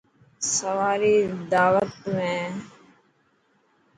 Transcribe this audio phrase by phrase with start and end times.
[0.53, 1.15] سواري
[1.51, 2.41] داوت ۾هي.